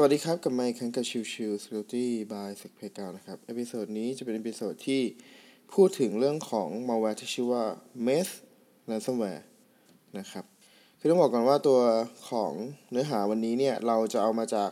[0.00, 5.02] สวัสดีครับ กลับมาอีกครั้งกับ Chill Chill Security by SECPlayground นะครับ episode นี้จะเป็น episode ที่
[5.72, 7.64] พูดถึงเรื่องของ malware ที่ชื่อว่า
[8.06, 8.32] Meth
[8.90, 9.42] ransomware
[10.18, 10.44] นะครับ
[10.98, 11.80] คือต้องบอกก่อนว่าตัว
[12.30, 12.52] ของ
[12.90, 14.70] เนื้อหาวันนี้เนี่ย เราจะเอามาจาก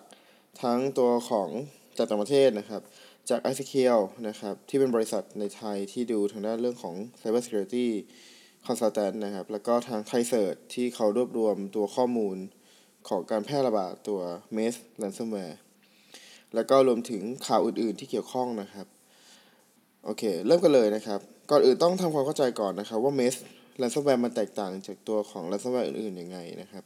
[0.62, 1.48] ทั้งตัวของ
[1.96, 2.82] จากต่างประเทศนะครับ
[3.28, 7.86] จาก i c q l นะครับ ที่เป็นบริษัทในไทยที่ดูทางด้านเรื่องของ Cyber Security
[8.66, 12.38] Consultant นะครับ แล้วก็ทาง t h a i s e r ที่เขารวบรวมตัวข้อมูล
[13.08, 14.20] ของการแพร่ระบาดตัว
[14.56, 15.56] m e s ransomware
[16.54, 18.86] แล้วก็รวมถึงข่าวอื่นๆที่เกี่ยวข้องนะครับ
[20.04, 23.34] โอเค เริ่มกันเลยนะครับ ก่อนอื่นต้องทำความเข้าใจก่อนนะครับว่า m e s
[23.80, 26.84] ransomware มันแตกต่างจากตัวของ ransomware อื่นๆยังไงนะครับ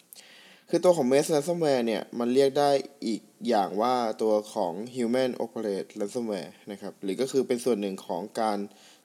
[0.69, 2.71] คือตัวของ m e s ransomware เนี่ยมันเรียกได้
[3.07, 8.59] อีกอย่างว่าตัวของ human operate ransomware นะครับ หรือก็คือเป็นส่วนหนึ่งของการ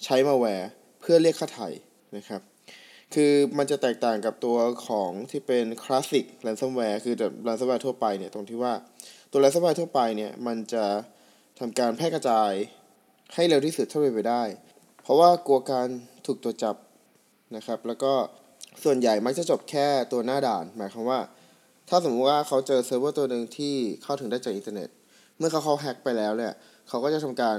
[0.03, 0.67] ใช้ malware
[1.01, 1.69] เพื่อเรียกค่าไถ่
[2.17, 2.41] นะครับ
[3.15, 8.73] คือมันจะแตกต่างกับตัวของที่เป็น classic ransomware คือแบบ ransomware ทั่วไปเนี่ยตรงที่ว่า
[9.31, 10.85] ตัว ransomware ทั่วไปเนี่ยมันจะ
[11.59, 12.51] ทำการแพร่กระจาย
[13.33, 14.43] ให้เร็วที่สุดเท่าที่ไปได้
[15.03, 15.87] เพราะว่ากลัวการ
[16.25, 16.75] ถูกตรวจจับ
[17.55, 18.13] นะครับ แล้วก็
[18.83, 21.19] ส่วนใหญ่มักจะจบแค่ตัวหน้าด่าน หมายความว่า
[21.89, 24.89] ถ้าสมมติว่าเขาเจอเซิร์ฟเวอร์ตัวหนึ่งที่เข้าถึงได้จากอินเทอร์เน็ต
[25.37, 26.53] เมื่อเขาเขาแฮ็กไปแล้วเนี่ย
[26.87, 27.57] เขาก็จะทำการ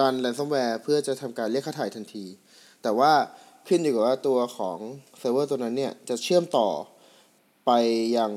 [0.00, 2.24] ดัน ransomware เพื่อจะทำการเรียกค่าไถ่ทันที
[2.82, 3.12] แต่ว่า
[3.68, 4.78] ขึ้นอยู่กับว่าตัวของ
[5.18, 6.68] เซิร์ฟเวอร์ตัวนั้นเนี่ยจะเชื่อมต่อ
[7.66, 7.70] ไป
[8.16, 8.32] ยัง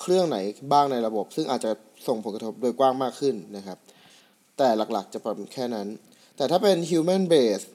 [0.00, 0.38] เครื่องไหน
[0.72, 1.70] บ้างในระบบ ซึ่งอาจจะ
[2.06, 3.78] ส่งผลกระทบโดยกว้างมากขึ้นนะครับ
[4.58, 5.88] แต่หลักๆจะประมาณแค่นั้น
[6.36, 7.68] แต่ถ้าเป็น human based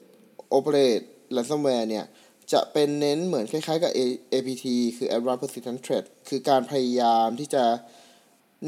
[0.56, 1.04] operate
[1.36, 2.04] ransomware เนี่ย
[2.52, 3.92] จะเป็นเน้นเหมือนคล้ายๆกับ
[4.32, 4.64] APT
[4.96, 7.64] คือ Advanced Persistent Threat คือการพยายามที่จะ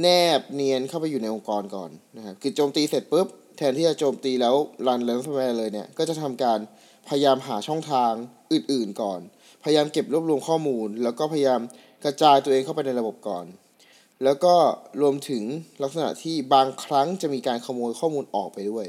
[0.01, 0.07] แน
[0.39, 4.55] บเนียนเข้าไปอยู่ในองค์กรก่อนนะครับ คือโจมตีเสร็จปุ๊บ แทนที่จะโจมตีแล้ว
[4.87, 6.59] รัน ransomware เลยเนี่ย ก็จะทำการ
[7.09, 8.13] พยายามหาช่องทาง
[8.53, 9.21] อื่นๆก่อน
[9.63, 11.61] พยายามเก็บรวบรวมข้อมูล แล้วก็พยายาม
[12.05, 13.47] กระจายตัวเองเข้าไปในระบบก่อน
[14.25, 14.55] แล้วก็
[15.03, 15.43] รวมถึง
[15.83, 18.87] ลักษณะที่บางครั้งจะมีการขโมยข้อมูลออกไปด้วย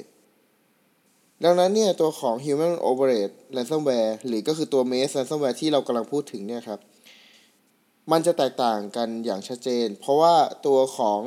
[1.44, 6.80] ดังนั้นเนี่ยตัวของ Human Override Ransomware หรือก็คือตัว Maze Ransomware ที่เรากำลังพูดถึงเนี่ยครับ
[8.12, 11.20] มันจะแตกต่างกันอย่างชัดเจน เพราะว่าตัวของ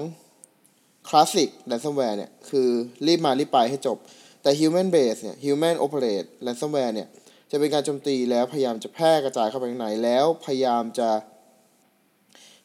[1.08, 2.69] Classic Ransomware เนี่ยคือ
[3.06, 3.98] รีบมารีบไปให้จบ
[4.42, 7.08] แต่ human base เนี่ย human operate ransomware เนี่ย
[7.50, 11.10] จะเป็นการโจมตีแล้วพยายามจะแพร่กระจายเข้าไปข้างในแล้วพยายามจะ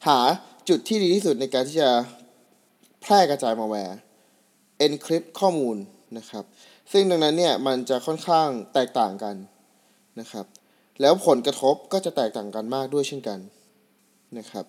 [0.08, 0.20] หา
[0.70, 1.92] จุดที่ดีที่สุดในการที่จะ
[3.02, 3.98] แพร่กระจายมาแวร์
[4.86, 5.78] encrypt ข้อมูล
[6.18, 6.44] นะครับ
[6.92, 9.36] ซึ่งดังนั้นเนี่ยมันจะค่อนข้างแตกต่างกัน
[10.20, 10.46] นะครับ
[11.02, 13.40] แล้วผลกระทบก็จะแตกต่างกันมากด้วยเช่นกัน
[14.38, 14.66] นะครับ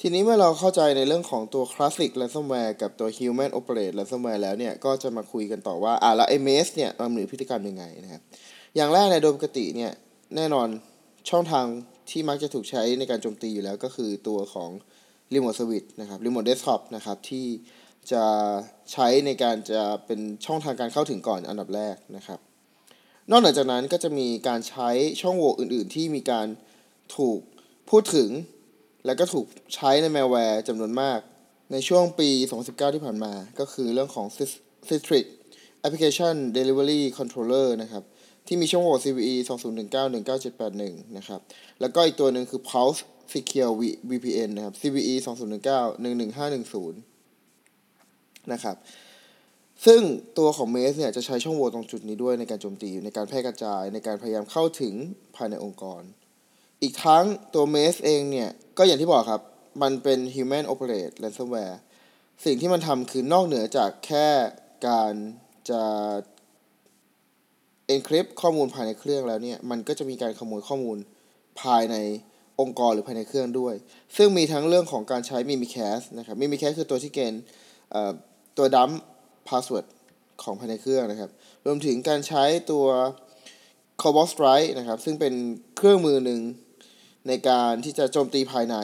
[0.00, 8.22] ทีนี้เมื่อเราเข้าใจในเรื่องของตัว Classic Ransomware กับตัว Human Operate Ransomware แล้วเนี่ย ก็จะมาคุยกันต่อว่า อ่าแล้วไอ้ m e s เนี่ยมันมีพฤติกรรมยังไงนะครับ
[8.76, 9.92] อย่างแรกในโดยปกติเนี่ย
[10.36, 10.68] แน่นอน
[11.30, 11.66] ช่องทาง
[12.10, 14.70] ที่มักจะถูกใช้ในการโจมตีอยู่แล้วก็คือตัวของ
[15.34, 17.46] Remote Service นะครับ Remote Desktop นะครับ ที่
[18.12, 18.24] จะ
[18.92, 22.38] ใช้ในการจะเป็นช่องทางการเข้าถึงก่อนอันดับแรกนะครับ
[23.30, 24.90] นอกจากนั้นก็จะมีการใช้
[25.20, 26.46] ช่องโหว่อื่น ๆ ที่มีการ
[27.16, 27.40] ถูก
[27.90, 28.30] พูดถึง
[29.06, 31.20] แล้วก็ถูกใช้ในแมลแวร์จำนวนมาก
[31.72, 32.28] ในช่วงปี
[32.62, 34.26] 2019 ที่ผ่านมา ก็คือเรื่องของ
[34.88, 35.24] Citrix
[35.86, 38.04] Application Delivery Controller นะครับ
[38.46, 41.40] ที่มีช่องโหว่ CVE 2019-19781 นะครับ
[41.80, 43.00] แล้วก็อีกตัวหนึ่งคือ Pulse
[43.32, 43.72] Secure
[44.10, 46.92] VPN นะครับ CVE 2019-11510
[48.52, 48.76] นะครับ
[49.86, 50.00] ซึ่ง
[50.38, 54.94] ตัวของ m a สเนี่ยจะใช้ช่องโหว่ตรงจุดนี้ด้วยในการโจมตีในการแพร่กระจายในการพยายามเข้าถึง
[55.36, 56.02] ภายในองค์กร
[56.82, 57.24] อีกทั้ง
[57.54, 59.42] ตัว Maze เองเนี่ย ก็อย่างที่บอกครับ
[59.82, 61.76] มันเป็น Human Operate Ransomware
[62.44, 64.26] สิ่งที่มันทำคือนอกเหนือจากแค่
[64.88, 65.12] การ
[65.70, 65.82] จะ
[67.94, 70.98] encrypt ข้อมูลภายในเครื่องแล้วเนี่ย มันก็จะมีการขโมยข้อมูล
[71.62, 71.96] ภายใน
[72.60, 73.74] องค์กรหรือภายในเครื่องด้วย
[74.16, 77.42] ซึ่งมีทั้งเรื่องของการใช้ Mimikatz นะครับ Mimikatz คือตัวที่เป็น
[78.56, 78.90] ตัว dump
[79.48, 79.86] password
[80.42, 81.30] ของภายในเครื่องนะครับ
[81.66, 82.86] รวมถึงการใช้ตัว
[84.02, 85.34] Cobalt Strike นะครับ ซึ่งเป็น
[85.76, 86.40] เครื่องมือหนึ่ง
[87.28, 88.76] ในการที่จะโจมตีภายใน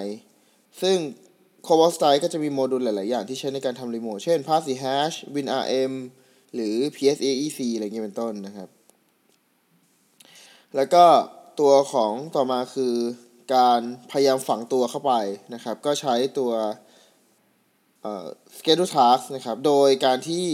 [0.82, 0.96] ซึ่ง
[1.66, 5.92] Cobalt Strike ก็จะมีโมดูลหลาย ๆ อย่างที่ใช้ในการทำรีโมท เช่น Pass the Hash WinRM
[6.54, 8.68] หรือ PsExec อะไรเงี้ยเป็นต้นนะครับ
[10.76, 11.04] แล้วก็
[11.60, 12.94] ตัวของต่อมาคือ
[13.54, 15.12] การพยายามฝังตัวเข้าไป
[15.54, 16.52] นะครับ ก็ใช้ตัว
[18.56, 20.46] schedule task นะครับ โดยการที่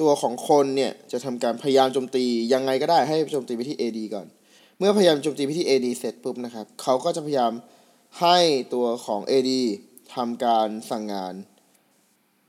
[0.00, 4.26] ตัวของคนเนี่ยจะทำการพยายามโจมตียังไงก็ได้ให้โจมตีไปที่ AD ก่อน
[4.78, 7.52] เมื่อพยายามโจมตีไปที่ AD เสร็จปุ๊บนะครับ เขาก็จะพยายาม
[8.20, 8.38] ให้
[8.74, 9.50] ตัวของ AD
[10.14, 11.34] ทำการสั่งงาน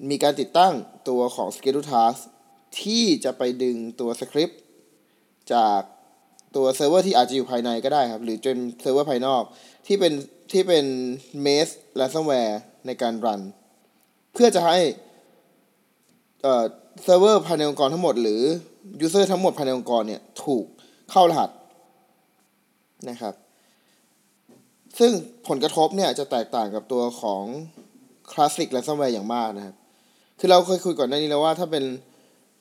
[0.09, 0.73] มีการติดตั้ง
[1.09, 2.19] ตัวของ schedule task
[2.81, 4.59] ที่จะไปดึงตัวสคริปต์
[5.53, 5.81] จาก
[6.55, 9.43] ตัวเซิร์ฟเวอร์ที่อาจจะอยู่ภายในก็ได้ครับ หรือจากเซิร์ฟเวอร์ภายนอก
[9.87, 10.13] ที่เป็น
[10.51, 10.85] ที่เป็น
[11.45, 12.55] Maze ransomware
[12.85, 13.41] ในการ run
[14.33, 14.77] เพื่อจะให้
[16.43, 16.63] เอ่อ
[17.03, 18.41] เซิร์ฟเวอร์ภายในองค์กรทั้งหมด หรือ
[19.01, 20.65] user ทั้งหมดภายในองค์กรเนี่ย ถูก
[21.11, 21.49] เข้ารหัส
[23.09, 23.33] นะครับ
[24.99, 25.11] ซึ่ง
[25.47, 27.43] ผลกระทบเนี่ยจะแตกต่างกับตัวของ
[28.31, 29.75] classic ransomware อย่างมากนะครับ
[30.39, 31.85] คือเราเคยคุยก่อนหน้านี้แล้วว่าถ้าเป็น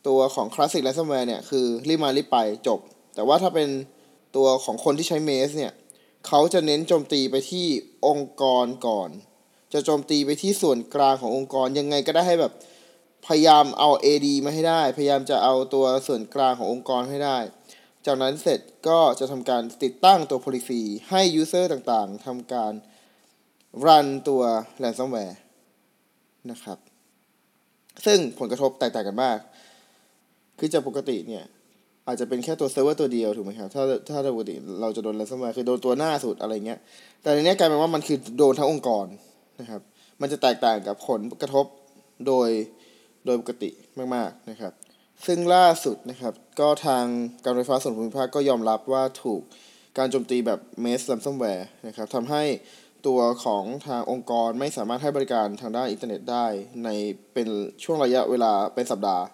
[0.08, 2.81] ตัวของ classic ransomware เนี่ยคือรีบมารีบไปจบ
[3.14, 3.69] แต่ว่าถ้าเป็น
[4.37, 5.73] ตัวของคนที่ใช้ Maze เนี่ย
[6.26, 7.67] เขาจะเน้นโจมตีไปที่
[8.06, 9.11] องค์กรก่อน
[9.73, 12.52] จะโจมตีไปที่ส่วนกลางขององค์กรยังไงก็ได้ให้แบบ
[13.26, 17.38] พยายามเอา AD มาให้ได้ พยายามจะเอาตัวส่วนกลางขององค์กรให้ได้
[18.09, 22.73] จากนั้นเสร็จก็จะทำการติดตั้งตัว policy ให้ user ต่างๆทำการ
[23.85, 24.43] run ตัว
[24.83, 25.37] ransomware
[26.51, 26.79] นะครับ
[28.07, 29.39] ซึ่งผลกระทบแตกต่างกันมาก
[30.59, 31.45] คือจากปกติเนี่ย
[32.07, 36.79] อาจจะเป็นแค่ตัวเซิร์ฟเวอร์ตัวเดียวถูกไหมครับ ถ้าถ้าปกติเราจะโดน ransomware คือโดนตัวหน้าสุดอะไรเงี้ย
[37.23, 39.07] แต่ในนี้กลายเป็นว่ามันคือโดนทั้งองค์กร
[39.61, 39.81] นะครับ
[40.21, 41.67] มันจะแตกต่างกับผลกระทบ
[42.27, 42.49] โดย
[43.27, 43.71] โดยปกติ
[44.15, 44.73] มากๆนะครับ
[45.26, 47.05] ซึ่งล่าสุดนะครับ ก็ทาง
[47.44, 49.43] การไฟฟ้าส่วนภูมิภาคก็ยอมรับว่าถูก
[49.99, 52.43] การโจมตีแบบ Maze ransomware นะครับทำให้
[53.06, 56.47] ตัวของทางองค์กรไม่สามารถให้บริการทางด้านอินเทอร์เน็ตได้
[56.85, 56.88] ใน
[57.35, 57.49] เป็น
[57.85, 59.25] ช่วงระยะเวลาเป็นสัปดาห์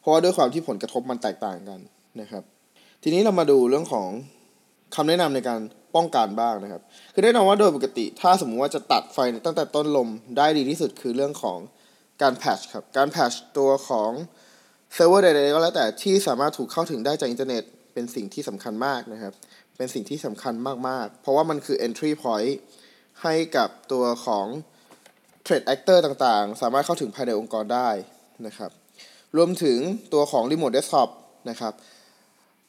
[0.00, 1.80] เพราะว่าด้วยความที่ผลกระทบมันแตกต่างกัน
[2.20, 2.42] นะครับ
[3.02, 4.08] ทีนี้เรามาดูเรื่องของ
[4.94, 5.60] คำแนะนำในการ
[5.96, 6.82] ป้องกันบ้างนะครับ
[7.14, 11.58] คือแน่นอนว่าโดยปกติ ถ้าสมมุติว่าจะตัดไฟตั้งแต่ต้นลมได้ดีที่สุดคือเรื่องของ
[12.22, 14.10] การ patch ครับ การ patch ตัวของ
[14.94, 17.62] เซิร์ฟเวอร์ใดๆก็แล้วแต่ที่สามารถถูกเข้าถึงได้จากอินเทอร์เน็ต
[17.94, 19.32] เป็นสิ่งที่สำคัญมากนะครับ
[19.76, 20.54] เป็นสิ่งที่สำคัญ
[20.88, 22.52] มากๆ เพราะว่ามันคือ entry point
[23.22, 24.46] ให้กับตัวของ
[25.46, 27.90] threat actor ต่างๆ สามารถเข้าถึงภายในองค์กรได้
[28.46, 28.70] นะครับ
[29.36, 29.78] รวมถึง
[30.12, 31.08] ตัวของ remote desktop
[31.50, 31.72] นะครับ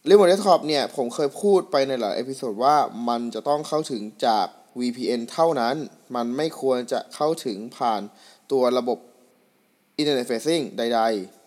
[0.10, 2.75] remote desktop เนี่ย ผมเคยพูดไปในหลาย episode ว่า
[3.10, 4.48] มันจะต้องเข้าถึงจาก
[4.80, 5.75] VPN เท่านั้น
[6.15, 8.01] มันไม่ควรจะเข้าถึงผ่าน
[8.51, 9.00] ตัวระบบ
[10.00, 11.38] Internet Facing ใด ๆ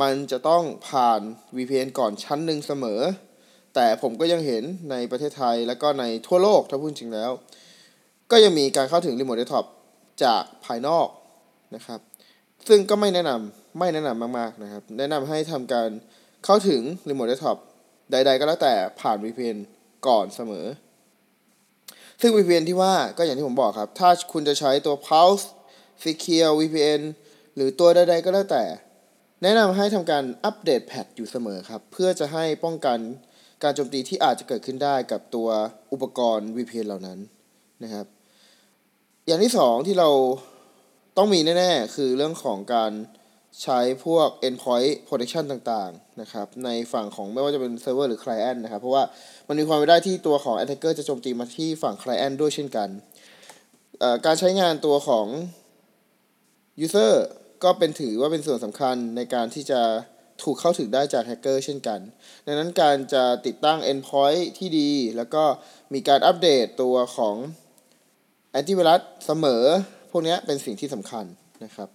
[0.00, 1.20] มันจะต้องผ่าน
[1.56, 3.00] VPN ก่อนชั้นหนึ่งเสมอ
[3.74, 7.30] แต่ผมก็ยังเห็นในประเทศไทยและก็ในทั่วโลกถ้าพูดจริงแล้ว
[8.30, 9.66] ก็ยังมีการเข้าถึง Remote Desktop
[10.24, 11.08] จากภายนอก
[11.74, 12.00] นะครับ
[12.68, 15.88] ซึ่งก็ไม่แนะนำไม่แนะนำมากๆนะครับ แนะนำให้ทำการ
[16.44, 17.58] เข้าถึง Remote Desktop
[18.10, 19.58] ใด ๆ ก็แล้วแต่ผ่าน VPN
[20.06, 20.66] ก่อนเสมอ
[22.20, 25.44] ซึ่ง VPN ที่ว่าก็อย่างที่ผมบอกครับ ถ้าคุณจะใช้ตัว Pulse
[26.02, 27.02] Secure VPN
[27.54, 28.64] หรือตัวใด ๆ ก็แล้วแต่
[29.42, 32.98] แนะนำให้ทำการอัปเดตแพทอยู่เสมอครับ เพื่อจะให้ป้องกัน
[33.62, 35.48] การโจมตีที่อาจจะเกิดขึ้นได้กับตัว
[35.92, 37.18] อุปกรณ์ VPN เหล่านั้น
[37.82, 38.06] นะครับ
[39.26, 40.10] อย่างที่สองที่เรา
[41.16, 42.92] ต้องมีแน่ ๆ คือเรื่องของการ
[43.62, 49.04] ใช้พวก endpoint protection ต่าง ๆ นะครับ ในฝั่งของไม่ว่าจะเป็นเซิร์ฟเวอร์หรือ client นะครับ เพราะว่า
[49.48, 52.88] มันมีความเป็นได้ที่ตัวของ attacker จะโจมตีมาที่ฝั่ง client ด้วยเช่นกัน
[54.26, 55.26] การใช้งานตัวของ
[56.84, 57.12] user
[57.64, 59.80] ก็เป็นถือว่าเป็นส่วนสำคัญในการที่จะ
[60.42, 62.00] ถูกเข้าถึงได้จากแฮกเกอร์เช่นกัน
[62.46, 65.44] ดังนั้นการจะติดตั้ง endpoint ที่ดี แล้วก็
[65.94, 67.36] มีการอัปเดตตัวของ
[68.50, 69.62] แอนติไวรัสเสมอ
[70.10, 71.24] พวกนี้เป็นสิ่งที่สำคัญ
[71.64, 71.88] นะครับ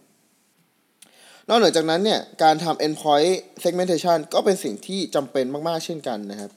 [1.48, 3.34] นอกเหนือจากนั้นเนี่ยการทำ endpoint
[3.64, 6.52] segmentation ก็เป็นสิ่งที่จำเป็นมาก ๆ เช่นกันนะครับ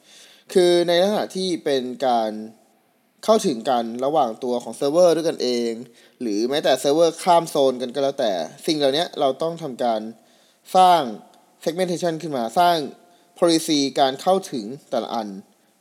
[0.53, 2.31] คือในลักษณะที่เป็นการ
[3.25, 5.73] เข้าถึงกันระหว่างตัวของเซิร์ฟเวอร์ด้วยกันเอง
[6.21, 8.33] หรือแม้แต่เซิร์ฟเวอร์ข้ามโซนกันก็แล้วแต่
[8.67, 10.01] สิ่งเหล่านี้เราต้องทำการ
[10.77, 11.01] สร้าง
[11.65, 12.77] segmentation ขึ้นมาสร้าง
[13.39, 15.29] policy การเข้าถึงแต่ละอัน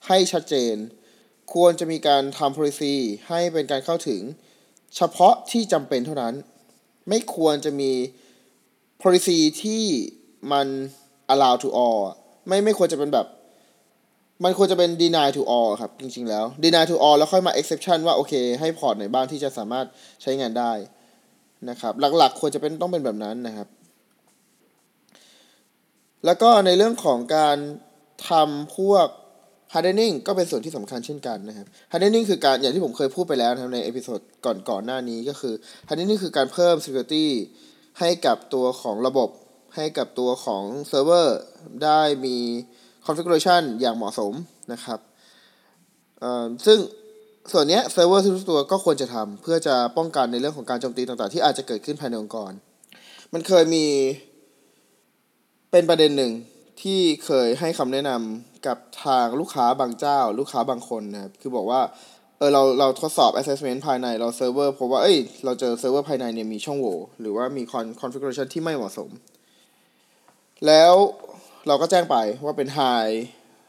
[0.08, 0.76] ให้ชัดเจน
[1.54, 2.94] ควรจะมีการทำ policy
[3.30, 4.22] ให้เป็นการเข้าถึง
[4.96, 6.34] เฉพาะที่จำเป็นเท่านั้น
[7.10, 7.92] ไม่ควรจะมี
[9.02, 9.84] policy ที่
[10.52, 10.68] มัน
[11.34, 12.02] allow to all
[12.48, 13.28] ไม่ไม่ควรจะเป็นแบบ
[14.44, 19.86] มันควรจะเป็น deny to all ครับ จริงๆแล้ว deny to all แล้วค่อยมา exception ว่า โอเค ให้พอร์ตไหนบ้างที่จะสามารถ
[20.22, 20.72] ใช้งานได้
[21.70, 23.68] นะครับ หลักๆ ควรจะเป็นต้องเป็นแบบนั้นนะครับ
[26.26, 27.58] แล้วก็ในเรื่องของการ
[28.30, 29.08] ทำพวก
[29.74, 35.54] hardening ก็เป็นส่วนที่สำคัญเช่นกันนะครับ hardening คือการอย่างที่ผมเคยพูดไปแล้วนะครับใน episode ก่อนก่อนหน้านี้ก็คือ
[35.88, 37.26] hardening คือการเพิ่ม security
[38.00, 39.30] ให้กับตัวของระบบ
[39.76, 41.40] ให้กับตัวของเซิร์ฟเวอร์
[41.84, 42.38] ได้มี
[43.06, 44.34] configuration อย่างเหมาะสม
[44.74, 45.00] นะครับ
[46.66, 46.80] ซึ่ง
[47.52, 52.52] ส่วนนี้เซิร์ฟเวอร์ทุกตัวก็ควรจะทำเพื่อจะป้องกันในเรื่องของการโจมตีต่างๆ ที่อาจจะเกิดขึ้นภายในองค์กร
[53.34, 53.86] มันเคยมี
[55.72, 56.32] เป็นประเด็นหนึ่ง
[56.82, 61.82] ที่เคยให้คำแนะนำกับทางลูกค้าบางเจ้า ลูกค้าบางคนนะครับคือบอกว่า
[62.38, 67.64] เออเราเราทดสอบ assessment ภายในเราเซิร์ฟเวอร์พบว่าเอ้ยเราเจอเซิร์ฟเวอร์ภายในเนี่ยมีช่องโหว่หรือว่ามี
[68.02, 69.10] configuration ที่ไม่เหมาะสม
[70.68, 70.94] แล้ว
[71.68, 72.16] เราก็แจ้งไป
[72.46, 73.14] ว่าเป็น high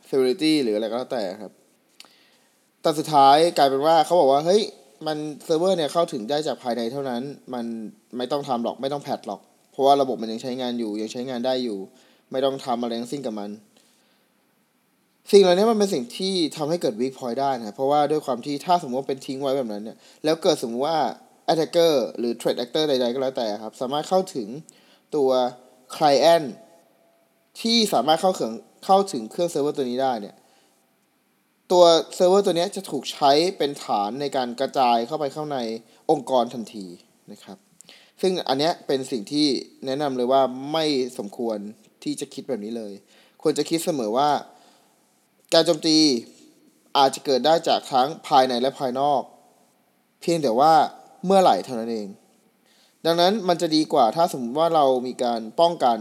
[0.08, 1.52] severity หรืออะไรก็แล้วแต่ครับ
[2.82, 4.62] แต่สุดท้ายกลายเป็นว่าเขาบอกว่า เฮ้ย
[5.06, 7.22] มันเซิร์ฟเวอร์เนี่ยเข้าถึงได้จากภายในเท่านั้น
[7.54, 7.64] มัน
[8.16, 9.40] ไม่ต้องทำหรอกไม่ต้อง patch หรอก
[9.72, 11.78] เพราะว่าระบบมันยังใช้งานอยู่ ยังใช้งานได้อยู่
[12.32, 13.50] ไม่ต้องทำอะไรทั้งสิ้นกับมัน
[15.30, 20.98] สิ่งเหล่านี้มันเป็นสิ่งที่ทำให้เกิด weak point ได้นะเพราะว่าด้วยความที่ถ้าสมมติว่าเป็นทิ้งไว้แบบนั้นเนี่ยแล้วเกิดสมมติว่า
[21.52, 24.48] attacker หรือ threat actor ใดๆก็แล้วแต่ครับ สามารถเข้าถึง
[25.14, 25.30] ตัว
[25.96, 26.46] client
[27.60, 28.52] ที่สามารถเข้าถึง
[28.86, 30.36] เข้าถึงเครื่องเซิร์ฟเวอร์ตัวนี้ได้เนี่ย
[31.72, 35.58] ตัวเซิร์ฟเวอร์ตัวนี้จะถูกใช้เป็นฐานในการกระจายเข้าไปเข้าใน
[36.10, 36.86] องค์กรทันที
[37.32, 37.58] นะครับ
[38.20, 39.46] ซึ่งอันเนี้ยเป็นสิ่งที่
[39.86, 40.42] แนะนำเลยว่า
[40.72, 40.84] ไม่
[41.18, 41.58] สมควร
[42.02, 42.92] ที่จะคิดแบบนี้เลย
[43.42, 44.30] ควรจะคิดเสมอว่า
[45.54, 45.98] การโจมตี
[46.98, 49.22] อาจจะเกิดได้จากทั้งภายในและภายนอก
[50.20, 50.72] เพียงแต่ว่า
[51.24, 52.08] เมื่อไหร่เท่านั้นเอง
[53.06, 55.98] ดังนั้นมันจะดีกว่าถ้าสมมติว่าเรามีการป้องกัน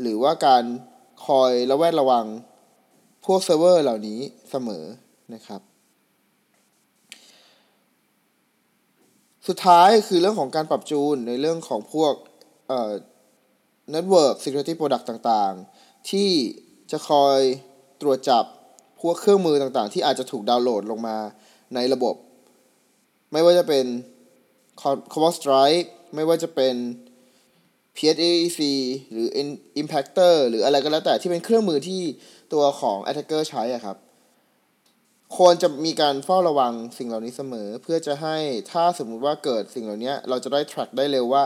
[0.00, 0.64] หรือว่าการ
[1.26, 2.26] คอยระแวดระวัง
[3.26, 4.20] พวกเซิร์ฟเวอร์เหล่านี้
[4.50, 4.84] เสมอ
[5.34, 5.60] นะครับ
[9.48, 12.12] สุดท้ายคือเรื่องของการปรับจูนในเรื่องของพวก
[12.68, 12.92] เอ่อ
[13.94, 16.30] Network Security Product ต่างๆ ที่
[16.90, 17.38] จะคอย
[18.00, 18.44] ตรวจจับ
[19.00, 21.16] พวกเครื่องมือต่างๆ ที่อาจจะถูกดาวน์โหลดลงมา
[21.74, 22.14] ในระบบ
[23.32, 23.84] ไม่ว่าจะเป็น
[25.12, 26.74] Cobalt Strike ไม่ว่าจะเป็น
[27.96, 28.60] PSAEC
[29.12, 29.28] หรือ
[29.80, 32.02] Impactor หรืออะไรก็แล้วแต่ที่เป็นเครื่องมือที่
[32.52, 33.96] ตัวของ Attacker ใช้อะครับ
[35.36, 38.36] ควรจะมีการเฝ้าระวังสิ่งเหล่านี้เสมอ เพื่อจะให้
[38.72, 41.42] ถ้าสมมุติว่าเกิดสิ่งเหล่านี้เราจะได้ track ได้เร็วว่า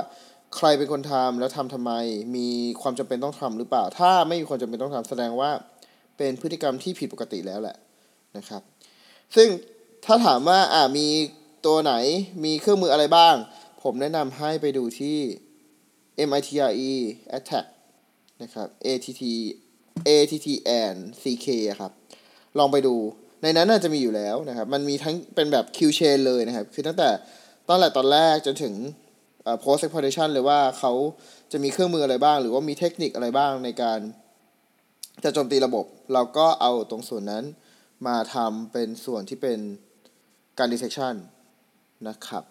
[0.57, 1.93] ใครเป็นคนทำแล้วทำทำไม
[2.37, 2.49] มี
[2.81, 5.51] ความจำเป็นต้องทำหรือเปล่า ถ้าไม่มีความจำเป็นต้องทำแสดงว่า
[6.17, 7.77] เป็นพฤติกรรมที่ผิดปกติแล้วแหละ
[8.37, 8.63] นะครับ
[9.37, 9.49] ซึ่ง
[10.05, 11.07] ถ้าถามว่าอ่ามี
[11.67, 11.95] ตัวไหน
[12.45, 13.35] มีเครื่องมืออะไรบ้าง
[13.83, 15.19] ผมแนะนำให้ไปดูที่
[16.31, 16.95] MITRE
[17.39, 17.67] Attack
[18.43, 19.23] นะครับ ATT
[20.09, 20.49] ATT
[20.83, 21.93] and CK อะครับ
[22.59, 22.95] ลองไปดู
[23.43, 27.11] ในนั้นน่าจะมีอยู่แล้วนะครับ มันมีทั้งเป็นแบบ Q chain เลยนะครับ คือตั้งแต่
[27.69, 28.75] ตอนแรกตอนแรกจนถึง
[29.63, 30.93] post exploitation เลยว่าเขา
[31.53, 33.99] จะมีเครื่องมืออะไรบ้าง หรือว่ามีเทคนิคอะไรบ้างในการ
[35.25, 37.45] จะโจมตีระบบ เราก็เอาตรงส่วนนั้น
[38.07, 39.59] มาทำเป็นส่วนที่เป็น
[40.59, 41.15] การ detection
[42.09, 42.45] นะครับ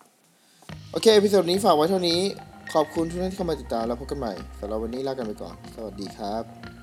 [0.91, 2.21] โอเค พิโซดนี้ฝากไว้เท่านี้
[2.73, 6.74] ขอบคุณทุกท่านที่เข้ามาติดตามแล้วพบกันใหม่สำหรับวันนี้ลากันไปก่อน สวัสดีครับ